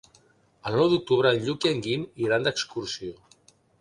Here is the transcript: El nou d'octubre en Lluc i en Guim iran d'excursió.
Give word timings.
El 0.69 0.77
nou 0.79 0.87
d'octubre 0.93 1.33
en 1.35 1.43
Lluc 1.49 1.67
i 1.69 1.73
en 1.73 1.83
Guim 1.89 2.07
iran 2.25 2.49
d'excursió. 2.49 3.13